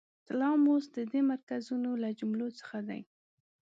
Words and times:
تلاموس 0.25 0.85
د 0.95 0.97
دې 1.11 1.21
مرکزونو 1.31 1.89
له 2.03 2.09
جملو 2.19 2.47
څخه 2.59 2.77
دی. 2.87 3.01